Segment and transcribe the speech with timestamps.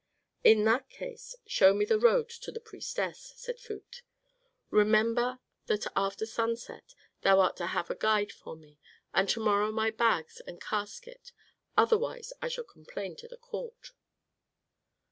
[0.43, 4.01] "In that case show me the road to the priestess," said Phut.
[4.71, 8.79] "Remember that after sunset thou art to have a guide for me,
[9.13, 11.33] and to morrow my bags and casket,
[11.77, 13.91] otherwise I shall complain to the court."